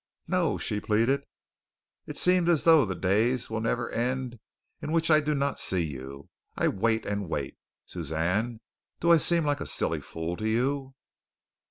[0.27, 1.21] "No," she pleaded.
[2.07, 4.39] "It seems as though the days will never end
[4.81, 6.27] in which I do not see you.
[6.57, 7.55] I wait and wait.
[7.85, 8.61] Suzanne,
[8.99, 10.95] do I seem like a silly fool to you?"